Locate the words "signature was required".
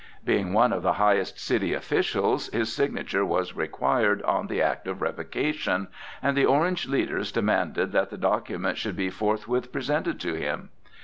2.73-4.23